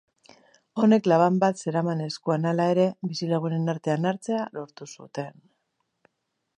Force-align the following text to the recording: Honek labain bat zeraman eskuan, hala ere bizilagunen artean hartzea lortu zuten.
Honek 0.83 1.09
labain 1.11 1.35
bat 1.43 1.61
zeraman 1.65 2.01
eskuan, 2.05 2.49
hala 2.53 2.67
ere 2.75 2.87
bizilagunen 3.13 3.71
artean 3.75 4.11
hartzea 4.13 4.45
lortu 4.59 4.93
zuten. 4.99 5.49